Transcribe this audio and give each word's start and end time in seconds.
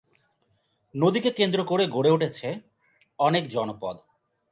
নদীকে 0.95 1.31
কেন্দ্র 1.31 1.59
করে 1.63 1.83
গড়ে 1.87 2.11
উঠেছে 2.11 2.47
অনেক 3.19 3.43
জনপদ। 3.49 3.95